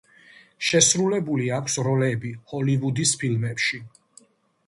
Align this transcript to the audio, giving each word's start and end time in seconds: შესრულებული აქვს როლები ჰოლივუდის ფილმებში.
შესრულებული 0.67 1.49
აქვს 1.57 1.75
როლები 1.87 2.31
ჰოლივუდის 2.53 3.13
ფილმებში. 3.25 3.83